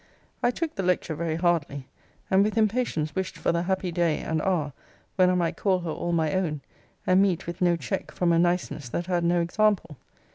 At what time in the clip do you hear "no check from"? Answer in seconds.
7.61-8.31